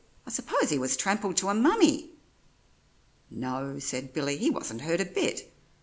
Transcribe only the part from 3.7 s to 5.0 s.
said Billy, "he wasn't hurt